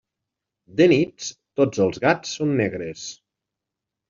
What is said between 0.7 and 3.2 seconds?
De nits, tots els gats són negres.